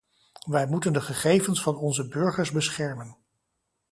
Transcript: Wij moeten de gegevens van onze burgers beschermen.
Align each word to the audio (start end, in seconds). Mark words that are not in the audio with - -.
Wij 0.47 0.67
moeten 0.67 0.93
de 0.93 1.01
gegevens 1.01 1.61
van 1.61 1.75
onze 1.75 2.07
burgers 2.07 2.51
beschermen. 2.51 3.17